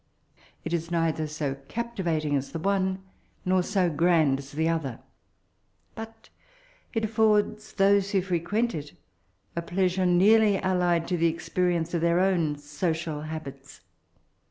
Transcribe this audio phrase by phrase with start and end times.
[0.65, 3.03] It is neither so oaptivat* ing as the one,
[3.45, 4.99] nor so grand as the other;
[5.93, 6.29] but
[6.95, 8.93] it affords those who fre quent it
[9.55, 13.81] a pleasure nearly allied with the experience of their own social habits."